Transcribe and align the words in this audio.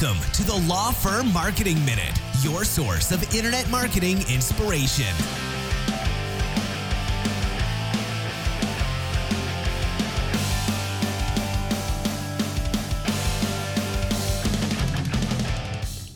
Welcome 0.00 0.22
to 0.32 0.42
the 0.42 0.54
Law 0.54 0.90
Firm 0.90 1.30
Marketing 1.34 1.78
Minute, 1.84 2.18
your 2.40 2.64
source 2.64 3.12
of 3.12 3.34
internet 3.34 3.68
marketing 3.68 4.18
inspiration. 4.30 5.04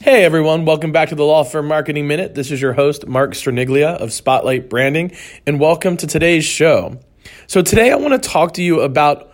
Hey 0.01 0.25
everyone, 0.25 0.65
welcome 0.65 0.93
back 0.93 1.11
to 1.11 1.15
the 1.15 1.25
Law 1.25 1.45
Firm 1.45 1.69
Marketing 1.69 2.09
Minute. 2.09 2.35
This 2.35 2.51
is 2.51 2.63
your 2.63 2.73
host, 2.73 3.07
Mark 3.07 3.33
Sterniglia 3.33 3.97
of 4.01 4.11
Spotlight 4.11 4.71
Branding, 4.71 5.13
and 5.47 5.61
welcome 5.61 5.99
to 5.99 6.07
today's 6.07 6.47
show. 6.47 6.99
So, 7.47 7.61
today 7.61 7.93
I 7.93 7.97
want 7.97 8.21
to 8.23 8.27
talk 8.27 8.55
to 8.55 8.63
you 8.63 8.81
about 8.81 9.31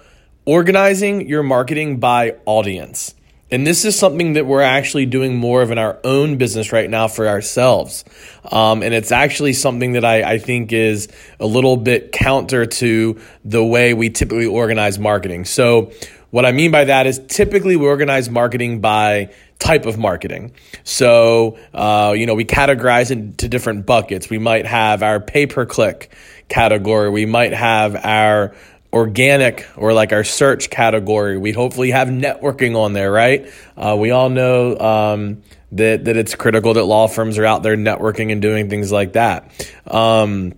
organizing 0.47 1.29
your 1.29 1.45
marketing 1.45 2.01
by 2.01 2.39
audience. 2.45 3.15
And 3.53 3.67
this 3.67 3.85
is 3.85 3.99
something 3.99 4.33
that 4.33 4.47
we're 4.47 4.63
actually 4.63 5.05
doing 5.05 5.37
more 5.37 5.61
of 5.61 5.71
in 5.71 5.77
our 5.77 5.99
own 6.05 6.39
business 6.39 6.73
right 6.73 6.89
now 6.89 7.07
for 7.07 7.29
ourselves. 7.29 8.03
Um, 8.51 8.83
and 8.83 8.95
it's 8.95 9.13
actually 9.13 9.53
something 9.53 9.93
that 9.93 10.07
I, 10.07 10.23
I 10.23 10.39
think 10.39 10.73
is 10.73 11.09
a 11.39 11.47
little 11.47 11.77
bit 11.77 12.13
counter 12.13 12.65
to 12.65 13.21
the 13.45 13.63
way 13.63 13.93
we 13.93 14.09
typically 14.09 14.47
organize 14.47 14.99
marketing. 14.99 15.45
So, 15.45 15.93
what 16.31 16.47
I 16.47 16.53
mean 16.53 16.71
by 16.71 16.85
that 16.85 17.07
is 17.07 17.21
typically 17.29 17.77
we 17.77 17.85
organize 17.85 18.31
marketing 18.31 18.81
by 18.81 19.35
type 19.59 19.85
of 19.85 19.99
marketing. 19.99 20.53
So, 20.83 21.59
uh, 21.75 22.15
you 22.17 22.25
know, 22.25 22.35
we 22.35 22.47
categorize 22.47 23.11
into 23.11 23.49
different 23.49 23.85
buckets. 23.85 24.31
We 24.31 24.39
might 24.39 24.65
have 24.65 25.03
our 25.03 25.21
pay 25.21 25.47
per 25.47 25.67
click 25.67 26.11
category. 26.49 27.11
We 27.11 27.27
might 27.27 27.53
have 27.53 27.97
our 27.97 28.55
organic 28.93 29.67
or 29.77 29.93
like 29.93 30.13
our 30.13 30.25
search 30.25 30.71
category. 30.71 31.39
We 31.39 31.53
hopefully 31.53 31.91
have 31.91 32.09
networking 32.09 32.77
on 32.77 32.93
there, 32.93 33.11
right? 33.11 33.51
Uh, 33.77 33.97
we 33.99 34.11
all 34.11 34.29
know 34.29 34.79
um, 34.79 35.43
that 35.73 36.05
that 36.05 36.17
it's 36.17 36.35
critical 36.35 36.75
that 36.75 36.85
law 36.85 37.09
firms 37.09 37.39
are 37.39 37.47
out 37.47 37.63
there 37.63 37.77
networking 37.77 38.31
and 38.31 38.43
doing 38.43 38.69
things 38.69 38.93
like 38.93 39.15
that. 39.15 39.51
Um, 39.87 40.55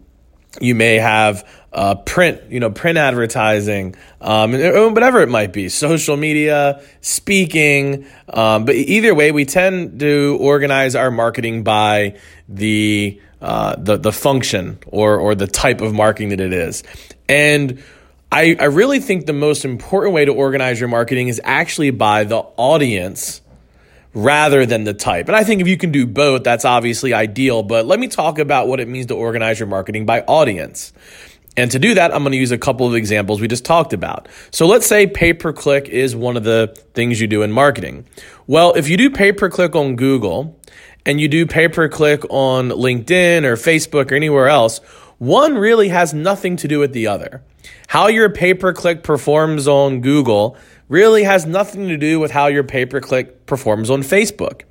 you 0.60 0.74
may 0.74 0.96
have 0.96 1.48
uh, 1.72 1.96
print, 1.96 2.40
you 2.50 2.60
know, 2.60 2.70
print 2.70 2.96
advertising, 2.96 3.96
um, 4.20 4.52
whatever 4.52 5.20
it 5.20 5.28
might 5.28 5.52
be, 5.52 5.68
social 5.68 6.16
media, 6.16 6.80
speaking. 7.00 8.06
Um, 8.28 8.64
but 8.64 8.76
either 8.76 9.14
way, 9.14 9.32
we 9.32 9.44
tend 9.44 9.98
to 10.00 10.38
organize 10.40 10.94
our 10.94 11.10
marketing 11.10 11.64
by 11.64 12.18
the 12.48 13.20
uh, 13.42 13.76
the 13.76 13.96
the 13.96 14.12
function 14.12 14.78
or 14.86 15.18
or 15.18 15.34
the 15.34 15.48
type 15.48 15.80
of 15.80 15.92
marketing 15.92 16.30
that 16.30 16.40
it 16.40 16.52
is, 16.52 16.84
and 17.28 17.82
I, 18.34 18.56
I 18.58 18.64
really 18.64 18.98
think 18.98 19.26
the 19.26 19.32
most 19.32 19.64
important 19.64 20.12
way 20.12 20.24
to 20.24 20.32
organize 20.32 20.80
your 20.80 20.88
marketing 20.88 21.28
is 21.28 21.40
actually 21.44 21.92
by 21.92 22.24
the 22.24 22.38
audience 22.38 23.40
rather 24.12 24.66
than 24.66 24.82
the 24.82 24.92
type. 24.92 25.28
And 25.28 25.36
I 25.36 25.44
think 25.44 25.60
if 25.60 25.68
you 25.68 25.76
can 25.76 25.92
do 25.92 26.04
both, 26.04 26.42
that's 26.42 26.64
obviously 26.64 27.14
ideal. 27.14 27.62
But 27.62 27.86
let 27.86 28.00
me 28.00 28.08
talk 28.08 28.40
about 28.40 28.66
what 28.66 28.80
it 28.80 28.88
means 28.88 29.06
to 29.06 29.14
organize 29.14 29.60
your 29.60 29.68
marketing 29.68 30.04
by 30.04 30.22
audience. 30.22 30.92
And 31.56 31.70
to 31.70 31.78
do 31.78 31.94
that, 31.94 32.12
I'm 32.12 32.24
going 32.24 32.32
to 32.32 32.38
use 32.38 32.50
a 32.50 32.58
couple 32.58 32.88
of 32.88 32.96
examples 32.96 33.40
we 33.40 33.46
just 33.46 33.64
talked 33.64 33.92
about. 33.92 34.26
So 34.50 34.66
let's 34.66 34.86
say 34.88 35.06
pay 35.06 35.32
per 35.32 35.52
click 35.52 35.88
is 35.88 36.16
one 36.16 36.36
of 36.36 36.42
the 36.42 36.76
things 36.92 37.20
you 37.20 37.28
do 37.28 37.42
in 37.42 37.52
marketing. 37.52 38.04
Well, 38.48 38.72
if 38.74 38.88
you 38.88 38.96
do 38.96 39.10
pay 39.10 39.30
per 39.30 39.48
click 39.48 39.76
on 39.76 39.94
Google 39.94 40.58
and 41.06 41.20
you 41.20 41.28
do 41.28 41.46
pay 41.46 41.68
per 41.68 41.88
click 41.88 42.24
on 42.30 42.70
LinkedIn 42.70 43.44
or 43.44 43.54
Facebook 43.54 44.10
or 44.10 44.16
anywhere 44.16 44.48
else, 44.48 44.80
one 45.18 45.56
really 45.56 45.88
has 45.88 46.12
nothing 46.12 46.56
to 46.56 46.68
do 46.68 46.78
with 46.78 46.92
the 46.92 47.06
other. 47.06 47.42
How 47.88 48.08
your 48.08 48.30
pay 48.30 48.54
per 48.54 48.72
click 48.72 49.02
performs 49.02 49.68
on 49.68 50.00
Google 50.00 50.56
really 50.88 51.24
has 51.24 51.46
nothing 51.46 51.88
to 51.88 51.96
do 51.96 52.20
with 52.20 52.30
how 52.30 52.46
your 52.46 52.64
pay 52.64 52.86
per 52.86 53.00
click 53.00 53.46
performs 53.46 53.90
on 53.90 54.02
Facebook. 54.02 54.62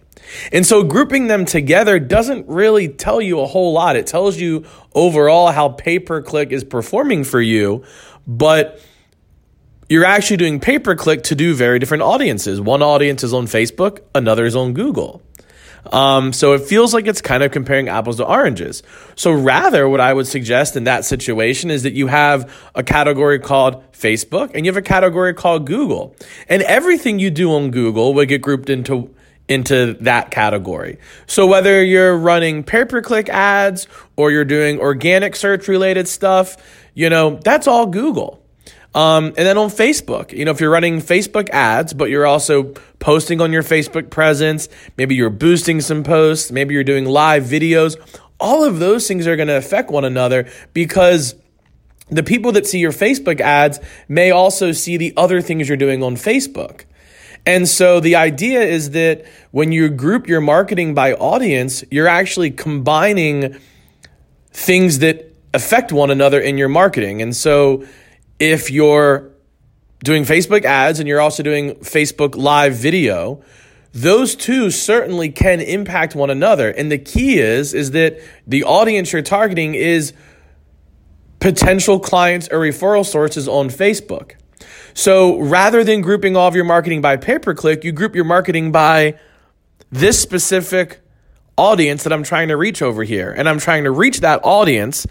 And 0.52 0.66
so 0.66 0.84
grouping 0.84 1.28
them 1.28 1.46
together 1.46 2.00
doesn't 2.00 2.48
really 2.48 2.88
tell 2.88 3.22
you 3.22 3.40
a 3.40 3.46
whole 3.46 3.74
lot. 3.74 3.96
It 3.96 4.08
tells 4.08 4.38
you 4.38 4.66
overall 4.94 5.52
how 5.52 5.70
pay 5.70 6.00
per 6.00 6.22
click 6.22 6.52
is 6.52 6.64
performing 6.64 7.24
for 7.24 7.42
you, 7.42 7.84
but 8.26 8.80
you're 9.90 10.06
actually 10.06 10.38
doing 10.38 10.60
pay 10.60 10.80
per 10.80 10.96
click 10.96 11.24
to 11.24 11.36
do 11.36 11.54
very 11.54 11.80
different 11.80 12.04
audiences. 12.04 12.62
One 12.62 12.82
audience 12.82 13.24
is 13.24 13.34
on 13.34 13.46
Facebook, 13.46 14.00
another 14.16 14.46
is 14.46 14.56
on 14.56 14.74
Google. 14.74 15.22
Um, 15.92 16.34
so 16.34 16.54
it 16.54 16.62
feels 16.62 16.94
like 16.94 17.08
it's 17.08 17.22
kind 17.22 17.44
of 17.44 17.52
comparing 17.52 17.90
apples 17.90 18.18
to 18.18 18.26
oranges. 18.26 18.84
So 19.16 19.32
rather, 19.32 19.88
what 19.88 20.00
I 20.00 20.14
would 20.14 20.28
suggest 20.28 20.76
in 20.76 20.86
that 20.86 21.06
situation 21.06 21.70
is 21.72 21.84
that 21.84 21.94
you 21.94 22.08
have 22.08 22.52
a 22.74 22.84
category 22.84 23.40
called 23.40 23.84
Facebook 23.92 24.52
and 24.54 24.66
you 24.66 24.72
have 24.72 24.78
a 24.78 24.82
category 24.82 25.34
called 25.34 25.66
Google. 25.66 26.16
And 26.48 26.62
everything 26.64 27.20
you 27.20 27.30
do 27.30 27.54
on 27.54 27.72
Google 27.72 28.14
would 28.14 28.30
get 28.30 28.42
grouped 28.42 28.70
into 28.70 29.14
into 29.50 29.94
that 30.00 30.32
category. 30.32 30.98
So 31.28 31.46
whether 31.48 31.84
you're 31.84 32.18
running 32.18 32.64
pay-per-click 32.64 33.28
ads 33.28 33.88
or 34.16 34.32
you're 34.32 34.46
doing 34.46 34.80
organic 34.80 35.36
search 35.36 35.68
related 35.68 36.08
stuff, 36.08 36.56
you 36.94 37.10
know, 37.10 37.40
that's 37.44 37.68
all 37.68 37.88
Google. 37.88 38.43
Um, 38.96 39.28
and 39.28 39.38
then 39.38 39.58
on 39.58 39.70
Facebook, 39.70 40.32
you 40.32 40.46
know, 40.46 40.52
if 40.52 40.60
you're 40.60 40.70
running 40.70 41.02
Facebook 41.02 41.50
ads, 41.50 41.94
but 41.94 42.10
you're 42.10 42.28
also 42.28 42.74
posting 43.00 43.42
on 43.42 43.52
your 43.52 43.64
Facebook 43.64 44.12
presence, 44.12 44.70
maybe 44.98 45.16
you're 45.16 45.32
boosting 45.32 45.82
some 45.82 46.04
posts, 46.04 46.52
maybe 46.52 46.76
you're 46.76 46.84
doing 46.84 47.06
live 47.06 47.44
videos, 47.44 47.98
all 48.40 48.64
of 48.64 48.80
those 48.80 49.08
things 49.08 49.26
are 49.26 49.36
going 49.36 49.48
to 49.48 49.58
affect 49.58 49.90
one 49.90 50.06
another 50.06 50.48
because 50.74 51.36
the 52.10 52.24
people 52.24 52.52
that 52.52 52.68
see 52.68 52.80
your 52.80 52.92
Facebook 52.92 53.40
ads 53.40 53.80
may 54.08 54.32
also 54.32 54.72
see 54.72 54.98
the 54.98 55.14
other 55.18 55.42
things 55.42 55.68
you're 55.68 55.78
doing 55.78 56.04
on 56.04 56.16
Facebook. 56.16 56.84
And 57.46 57.68
so 57.68 58.00
the 58.00 58.16
idea 58.16 58.62
is 58.62 58.92
that 58.92 59.26
when 59.52 59.72
you 59.72 59.90
group 59.90 60.28
your 60.28 60.42
marketing 60.42 60.94
by 60.94 61.14
audience, 61.14 61.84
you're 61.92 62.08
actually 62.08 62.52
combining 62.52 63.58
things 64.52 65.00
that 65.00 65.34
affect 65.54 65.92
one 65.92 66.12
another 66.12 66.40
in 66.40 66.58
your 66.58 66.70
marketing. 66.70 67.22
And 67.22 67.36
so 67.36 67.86
if 68.44 68.70
you're 68.70 69.32
doing 70.04 70.24
Facebook 70.24 70.66
ads 70.66 71.00
and 71.00 71.08
you're 71.08 71.22
also 71.22 71.44
doing 71.44 71.76
Facebook 71.76 72.36
live 72.36 72.76
video, 72.76 73.42
those 73.94 74.36
two 74.36 74.70
certainly 74.70 75.30
can 75.30 75.62
impact 75.62 76.14
one 76.14 76.30
another. 76.30 76.70
And 76.70 76.92
the 76.92 76.98
key 76.98 77.40
is 77.40 77.74
is 77.74 77.92
that 77.92 78.20
the 78.46 78.66
audience 78.66 79.14
you're 79.14 79.22
targeting 79.22 79.76
is 79.76 80.12
potential 81.40 82.00
clients 82.00 82.50
or 82.50 82.60
referral 82.60 83.06
sources 83.06 83.48
on 83.48 83.70
Facebook. 83.70 84.34
So 84.94 85.40
rather 85.40 85.84
than 85.86 86.02
grouping 86.02 86.36
all 86.36 86.48
of 86.48 86.56
your 86.56 86.66
marketing 86.66 87.02
by 87.02 87.16
pay 87.16 87.40
per 87.40 87.54
click, 87.54 87.86
you 87.86 87.94
group 87.94 88.14
your 88.14 88.26
marketing 88.26 88.74
by 88.74 89.18
this 89.90 90.22
specific 90.22 91.00
audience 91.58 92.04
that 92.04 92.12
I'm 92.12 92.24
trying 92.24 92.50
to 92.50 92.58
reach 92.58 92.82
over 92.82 93.04
here. 93.04 93.32
And 93.32 93.48
I'm 93.48 93.60
trying 93.60 93.86
to 93.86 93.92
reach 93.92 94.20
that 94.20 94.42
audience 94.44 95.08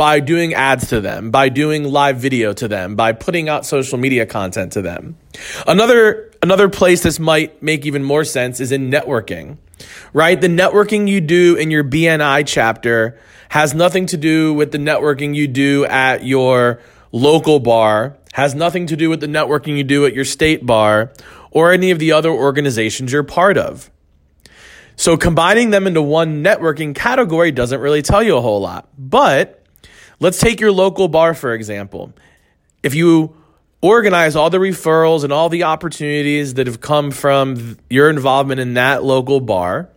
by 0.00 0.18
doing 0.18 0.54
ads 0.54 0.88
to 0.88 0.98
them, 0.98 1.30
by 1.30 1.50
doing 1.50 1.84
live 1.84 2.16
video 2.16 2.54
to 2.54 2.66
them, 2.66 2.96
by 2.96 3.12
putting 3.12 3.50
out 3.50 3.66
social 3.66 3.98
media 3.98 4.24
content 4.24 4.72
to 4.72 4.80
them. 4.80 5.14
Another 5.66 6.32
another 6.40 6.70
place 6.70 7.02
this 7.02 7.20
might 7.20 7.62
make 7.62 7.84
even 7.84 8.02
more 8.02 8.24
sense 8.24 8.60
is 8.60 8.72
in 8.72 8.90
networking. 8.90 9.58
Right? 10.14 10.40
The 10.40 10.48
networking 10.48 11.06
you 11.06 11.20
do 11.20 11.54
in 11.54 11.70
your 11.70 11.84
BNI 11.84 12.46
chapter 12.46 13.20
has 13.50 13.74
nothing 13.74 14.06
to 14.06 14.16
do 14.16 14.54
with 14.54 14.72
the 14.72 14.78
networking 14.78 15.34
you 15.34 15.46
do 15.46 15.84
at 15.84 16.24
your 16.24 16.80
local 17.12 17.60
bar, 17.60 18.16
has 18.32 18.54
nothing 18.54 18.86
to 18.86 18.96
do 18.96 19.10
with 19.10 19.20
the 19.20 19.26
networking 19.26 19.76
you 19.76 19.84
do 19.84 20.06
at 20.06 20.14
your 20.14 20.24
state 20.24 20.64
bar 20.64 21.12
or 21.50 21.72
any 21.72 21.90
of 21.90 21.98
the 21.98 22.12
other 22.12 22.30
organizations 22.30 23.12
you're 23.12 23.22
part 23.22 23.58
of. 23.58 23.90
So 24.96 25.18
combining 25.18 25.68
them 25.68 25.86
into 25.86 26.00
one 26.00 26.42
networking 26.42 26.94
category 26.94 27.52
doesn't 27.52 27.80
really 27.80 28.00
tell 28.00 28.22
you 28.22 28.38
a 28.38 28.40
whole 28.40 28.62
lot. 28.62 28.88
But 28.96 29.59
Let's 30.20 30.38
take 30.38 30.60
your 30.60 30.70
local 30.70 31.08
bar, 31.08 31.32
for 31.32 31.54
example. 31.54 32.12
If 32.82 32.94
you 32.94 33.34
organize 33.80 34.36
all 34.36 34.50
the 34.50 34.58
referrals 34.58 35.24
and 35.24 35.32
all 35.32 35.48
the 35.48 35.62
opportunities 35.62 36.54
that 36.54 36.66
have 36.66 36.80
come 36.82 37.10
from 37.10 37.78
your 37.88 38.10
involvement 38.10 38.60
in 38.60 38.74
that 38.74 39.02
local 39.02 39.40
bar, 39.40 39.88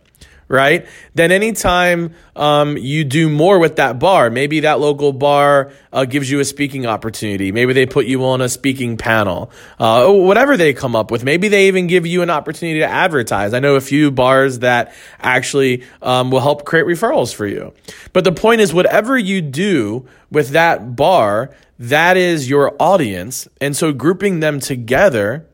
right? 0.48 0.86
Then 1.14 1.32
anytime 1.32 2.14
um, 2.36 2.76
you 2.76 3.04
do 3.04 3.28
more 3.28 3.58
with 3.58 3.76
that 3.76 3.98
bar, 3.98 4.30
maybe 4.30 4.60
that 4.60 4.80
local 4.80 5.12
bar 5.12 5.72
uh, 5.92 6.04
gives 6.04 6.30
you 6.30 6.40
a 6.40 6.44
speaking 6.44 6.86
opportunity. 6.86 7.52
Maybe 7.52 7.72
they 7.72 7.86
put 7.86 8.06
you 8.06 8.24
on 8.24 8.40
a 8.40 8.48
speaking 8.48 8.96
panel, 8.96 9.50
uh, 9.78 10.10
whatever 10.12 10.56
they 10.56 10.72
come 10.72 10.96
up 10.96 11.10
with. 11.10 11.24
Maybe 11.24 11.48
they 11.48 11.68
even 11.68 11.86
give 11.86 12.06
you 12.06 12.22
an 12.22 12.30
opportunity 12.30 12.80
to 12.80 12.86
advertise. 12.86 13.54
I 13.54 13.60
know 13.60 13.76
a 13.76 13.80
few 13.80 14.10
bars 14.10 14.60
that 14.60 14.94
actually 15.20 15.84
um, 16.02 16.30
will 16.30 16.40
help 16.40 16.64
create 16.64 16.86
referrals 16.86 17.34
for 17.34 17.46
you. 17.46 17.72
But 18.12 18.24
the 18.24 18.32
point 18.32 18.60
is, 18.60 18.74
whatever 18.74 19.16
you 19.16 19.40
do 19.40 20.06
with 20.30 20.50
that 20.50 20.96
bar, 20.96 21.50
that 21.78 22.16
is 22.16 22.48
your 22.48 22.74
audience. 22.78 23.48
And 23.60 23.76
so 23.76 23.92
grouping 23.92 24.40
them 24.40 24.60
together 24.60 25.46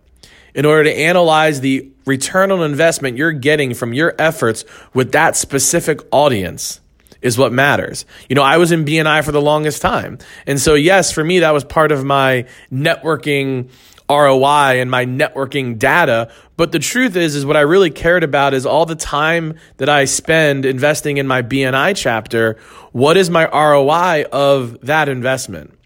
in 0.55 0.65
order 0.65 0.85
to 0.85 0.97
analyze 0.97 1.61
the 1.61 1.91
return 2.07 2.51
on 2.51 2.63
investment 2.63 3.17
you're 3.17 3.33
getting 3.33 3.75
from 3.75 3.93
your 3.93 4.15
efforts 4.19 4.65
with 4.95 5.13
that 5.13 5.37
specific 5.37 6.01
audience 6.11 6.81
is 7.23 7.37
what 7.37 7.53
matters. 7.53 8.07
You 8.29 8.35
know, 8.35 8.43
I 8.43 8.57
was 8.57 8.73
in 8.73 8.85
BNI 8.85 9.25
for 9.25 9.33
the 9.33 9.43
longest 9.43 9.83
time. 9.83 10.19
And 10.47 10.59
so, 10.59 10.75
yes, 10.75 11.13
for 11.13 11.23
me, 11.23 11.41
that 11.41 11.51
was 11.51 11.65
part 11.65 11.93
of 11.93 12.05
my 12.05 12.47
networking 12.73 13.71
ROI 14.09 14.81
and 14.81 14.91
my 14.91 15.07
networking 15.07 15.79
data. 15.79 16.33
But 16.57 16.73
the 16.73 16.79
truth 16.79 17.17
is, 17.17 17.37
is 17.37 17.47
what 17.47 17.57
I 17.57 17.61
really 17.61 17.91
cared 17.91 18.25
about 18.25 18.55
is 18.55 18.67
all 18.67 18.87
the 18.87 18.97
time 18.97 19.55
that 19.77 19.89
I 19.89 20.05
spend 20.07 20.65
investing 20.65 21.19
in 21.19 21.27
my 21.27 21.43
BNI 21.43 21.95
chapter. 21.97 22.59
What 22.93 23.17
is 23.17 23.31
my 23.31 23.47
ROI 23.47 24.25
of 24.33 24.81
that 24.83 25.09
investment? 25.09 25.79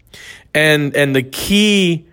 And, 0.53 0.95
and 0.95 1.15
the 1.15 1.23
key 1.23 2.07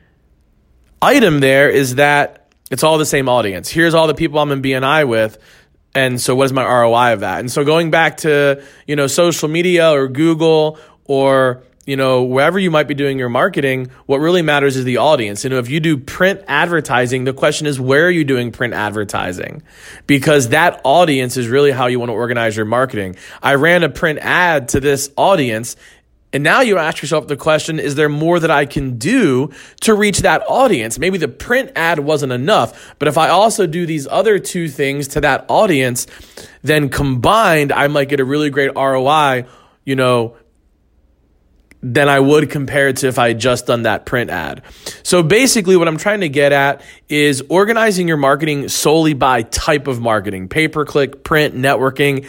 item 1.00 1.40
there 1.40 1.70
is 1.70 1.94
that 1.94 2.41
it's 2.72 2.82
all 2.82 2.98
the 2.98 3.06
same 3.06 3.28
audience. 3.28 3.68
Here's 3.68 3.94
all 3.94 4.06
the 4.06 4.14
people 4.14 4.38
I'm 4.38 4.50
in 4.50 4.62
BNI 4.62 5.06
with. 5.06 5.38
And 5.94 6.20
so 6.20 6.34
what 6.34 6.44
is 6.44 6.52
my 6.52 6.64
ROI 6.64 7.12
of 7.12 7.20
that? 7.20 7.40
And 7.40 7.50
so 7.50 7.64
going 7.64 7.90
back 7.90 8.18
to, 8.18 8.64
you 8.86 8.96
know, 8.96 9.06
social 9.06 9.48
media 9.48 9.90
or 9.90 10.08
Google 10.08 10.78
or 11.04 11.62
you 11.84 11.96
know, 11.96 12.22
wherever 12.22 12.58
you 12.58 12.70
might 12.70 12.86
be 12.86 12.94
doing 12.94 13.18
your 13.18 13.28
marketing, 13.28 13.90
what 14.06 14.18
really 14.18 14.42
matters 14.42 14.76
is 14.76 14.84
the 14.84 14.98
audience. 14.98 15.42
You 15.42 15.50
know, 15.50 15.58
if 15.58 15.68
you 15.68 15.80
do 15.80 15.96
print 15.96 16.40
advertising, 16.46 17.24
the 17.24 17.32
question 17.32 17.66
is 17.66 17.80
where 17.80 18.06
are 18.06 18.10
you 18.10 18.22
doing 18.24 18.52
print 18.52 18.72
advertising? 18.72 19.62
Because 20.06 20.50
that 20.50 20.80
audience 20.84 21.36
is 21.36 21.48
really 21.48 21.72
how 21.72 21.88
you 21.88 21.98
want 21.98 22.10
to 22.10 22.14
organize 22.14 22.56
your 22.56 22.66
marketing. 22.66 23.16
I 23.42 23.54
ran 23.54 23.82
a 23.82 23.88
print 23.88 24.20
ad 24.20 24.68
to 24.70 24.80
this 24.80 25.10
audience 25.16 25.74
and 26.32 26.42
now 26.42 26.62
you 26.62 26.78
ask 26.78 27.02
yourself 27.02 27.28
the 27.28 27.36
question, 27.36 27.78
is 27.78 27.94
there 27.94 28.08
more 28.08 28.40
that 28.40 28.50
I 28.50 28.64
can 28.64 28.96
do 28.96 29.50
to 29.82 29.94
reach 29.94 30.20
that 30.20 30.42
audience? 30.48 30.98
Maybe 30.98 31.18
the 31.18 31.28
print 31.28 31.72
ad 31.76 31.98
wasn't 31.98 32.32
enough, 32.32 32.94
but 32.98 33.08
if 33.08 33.18
I 33.18 33.28
also 33.28 33.66
do 33.66 33.84
these 33.84 34.06
other 34.06 34.38
two 34.38 34.68
things 34.68 35.08
to 35.08 35.20
that 35.20 35.44
audience, 35.48 36.06
then 36.62 36.88
combined, 36.88 37.70
I 37.70 37.88
might 37.88 38.08
get 38.08 38.20
a 38.20 38.24
really 38.24 38.48
great 38.48 38.74
ROI, 38.74 39.44
you 39.84 39.96
know, 39.96 40.36
than 41.82 42.08
I 42.08 42.20
would 42.20 42.48
compared 42.48 42.98
to 42.98 43.08
if 43.08 43.18
I 43.18 43.28
had 43.28 43.40
just 43.40 43.66
done 43.66 43.82
that 43.82 44.06
print 44.06 44.30
ad. 44.30 44.62
So 45.02 45.22
basically, 45.22 45.76
what 45.76 45.88
I'm 45.88 45.96
trying 45.96 46.20
to 46.20 46.28
get 46.28 46.52
at 46.52 46.80
is 47.08 47.42
organizing 47.48 48.06
your 48.06 48.16
marketing 48.16 48.68
solely 48.68 49.14
by 49.14 49.42
type 49.42 49.88
of 49.88 50.00
marketing 50.00 50.48
pay 50.48 50.68
per 50.68 50.84
click, 50.84 51.24
print, 51.24 51.56
networking 51.56 52.26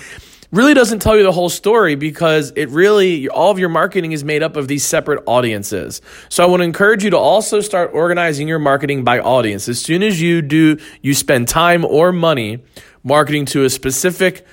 really 0.54 0.76
doesn't 0.76 1.00
tell 1.00 1.18
you 1.18 1.24
the 1.24 1.32
whole 1.32 1.50
story 1.50 1.96
because 1.96 2.54
it 2.56 2.70
really, 2.70 3.28
all 3.28 3.52
of 3.52 3.58
your 3.58 3.70
marketing 3.70 4.12
is 4.12 4.24
made 4.24 4.44
up 4.44 4.56
of 4.56 4.68
these 4.68 4.86
separate 4.86 5.24
audiences. 5.26 6.00
So 6.30 6.44
I 6.44 6.48
want 6.48 6.62
to 6.62 6.66
encourage 6.66 7.04
you 7.04 7.10
to 7.10 7.18
also 7.18 7.60
start 7.60 7.90
organizing 7.94 8.48
your 8.48 8.60
marketing 8.60 9.04
by 9.04 9.20
audience. 9.20 9.68
As 9.68 9.82
soon 9.82 10.04
as 10.04 10.22
you 10.22 10.44
do, 10.44 10.78
you 11.02 11.16
spend 11.16 11.48
time 11.48 11.84
or 11.84 12.12
money 12.12 12.64
marketing 13.04 13.46
to 13.46 13.66
a 13.66 13.70
specific 13.70 14.46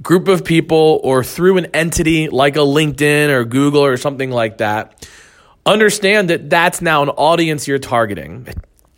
group 0.00 0.28
of 0.28 0.44
people 0.44 1.00
or 1.02 1.24
through 1.24 1.58
an 1.58 1.66
entity 1.74 2.28
like 2.28 2.54
a 2.54 2.60
LinkedIn 2.60 3.30
or 3.30 3.44
Google 3.44 3.84
or 3.84 3.96
something 3.96 4.30
like 4.30 4.58
that, 4.58 5.08
understand 5.66 6.30
that 6.30 6.48
that's 6.48 6.80
now 6.80 7.02
an 7.02 7.08
audience 7.08 7.66
you're 7.66 7.80
targeting. 7.80 8.46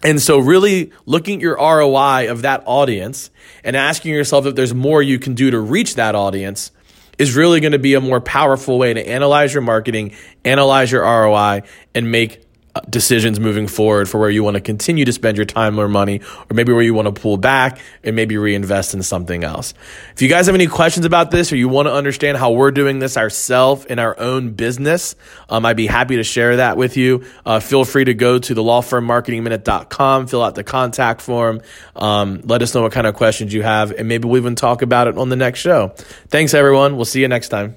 And 0.03 0.21
so, 0.21 0.39
really 0.39 0.93
looking 1.05 1.37
at 1.37 1.43
your 1.43 1.57
ROI 1.57 2.31
of 2.31 2.43
that 2.43 2.63
audience 2.65 3.31
and 3.63 3.77
asking 3.77 4.13
yourself 4.15 4.47
if 4.47 4.55
there's 4.55 4.73
more 4.73 5.03
you 5.03 5.19
can 5.19 5.35
do 5.35 5.51
to 5.51 5.61
reach 5.61 5.97
that 5.97 6.15
audience 6.15 6.71
is 7.19 7.37
really 7.37 7.61
going 7.61 7.73
to 7.73 7.79
be 7.79 7.93
a 7.93 8.01
more 8.01 8.21
powerful 8.21 8.79
way 8.79 8.95
to 8.95 9.07
analyze 9.07 9.53
your 9.53 9.63
marketing, 9.63 10.15
analyze 10.43 10.91
your 10.91 11.03
ROI, 11.03 11.63
and 11.95 12.11
make 12.11 12.43
decisions 12.89 13.41
moving 13.41 13.67
forward 13.67 14.09
for 14.09 14.19
where 14.19 14.31
you 14.31 14.43
want 14.43 14.55
to 14.55 14.61
continue 14.61 15.05
to 15.05 15.13
spend 15.13 15.37
your 15.37 15.47
time 15.47 15.79
or 15.79 15.89
money, 15.89 16.21
or 16.51 16.55
maybe 16.55 16.73
where 16.73 16.83
you 16.83 16.95
want 16.95 17.15
to 17.15 17.21
pull 17.21 17.37
back 17.37 17.79
and 18.03 18.17
maybe 18.17 18.37
reinvest 18.37 18.95
in 18.95 19.03
something 19.03 19.45
else. 19.45 19.75
If 20.15 20.23
you 20.23 20.29
guys 20.29 20.47
have 20.47 20.55
any 20.55 20.67
questions 20.67 21.07
about 21.07 21.31
this 21.31 21.53
or 21.53 21.57
you 21.57 21.69
want 21.69 21.89
to 21.89 21.93
understand 21.93 22.39
how 22.39 22.53
we're 22.53 22.71
doing 22.71 22.99
this 22.99 23.17
ourselves 23.17 23.85
in 23.87 23.99
our 23.99 24.19
own 24.19 24.51
business, 24.51 25.17
um, 25.49 25.67
I'd 25.67 25.77
be 25.77 25.87
happy 25.87 26.17
to 26.17 26.25
share 26.25 26.57
that 26.57 26.77
with 26.77 26.97
you. 26.97 27.25
Uh, 27.45 27.61
feel 27.61 27.85
free 27.85 28.05
to 28.05 28.15
go 28.15 28.39
to 28.39 28.55
the 28.55 28.63
lawfirmmarketingminute.com, 28.63 30.27
fill 30.27 30.43
out 30.43 30.55
the 30.55 30.65
contact 30.65 31.21
form, 31.21 31.61
um, 31.97 32.41
let 32.45 32.63
us 32.63 32.75
know 32.75 32.83
what 32.83 32.93
kind 32.93 33.07
of 33.07 33.15
questions 33.15 33.53
you 33.53 33.63
have, 33.63 33.91
and 33.93 34.09
maybe 34.09 34.29
we'll 34.29 34.39
even 34.39 34.55
talk 34.55 34.83
about 34.83 35.09
it 35.09 35.19
on 35.19 35.29
the 35.29 35.37
next 35.37 35.61
show. 35.61 35.89
Thanks, 36.29 36.55
everyone. 36.55 36.97
We'll 36.97 37.05
see 37.05 37.21
you 37.21 37.29
next 37.29 37.49
time. 37.49 37.77